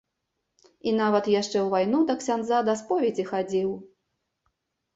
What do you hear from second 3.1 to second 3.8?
хадзіў.